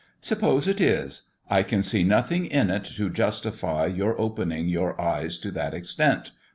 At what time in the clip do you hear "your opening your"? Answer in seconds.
3.85-4.99